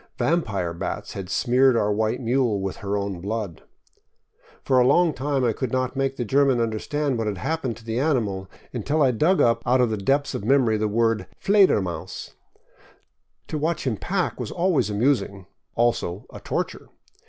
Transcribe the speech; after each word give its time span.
Vampire 0.17 0.73
bats 0.73 1.13
had 1.13 1.29
smeared 1.29 1.77
our 1.77 1.93
white 1.93 2.19
mule 2.19 2.59
with 2.59 2.77
her 2.77 2.97
own 2.97 3.19
blood. 3.21 3.61
For 4.63 4.79
a 4.79 4.87
long 4.87 5.13
time 5.13 5.43
I 5.43 5.53
could 5.53 5.71
not 5.71 5.95
make 5.95 6.15
the 6.15 6.25
German 6.25 6.59
understand 6.59 7.19
what 7.19 7.27
had 7.27 7.37
happened 7.37 7.77
to 7.77 7.85
the 7.85 7.99
animal, 7.99 8.49
until 8.73 9.03
I 9.03 9.11
dug 9.11 9.39
up 9.41 9.61
out 9.63 9.79
of 9.79 9.91
the 9.91 9.97
depths 9.97 10.33
of 10.33 10.43
memory 10.43 10.77
the 10.77 10.87
word" 10.87 11.27
Fledermaus." 11.39 12.31
To 13.49 13.59
watch 13.59 13.85
him 13.85 13.95
pack 13.95 14.39
was 14.39 14.49
always 14.49 14.89
amusing— 14.89 15.45
also 15.75 16.25
a 16.33 16.39
torture. 16.39 16.89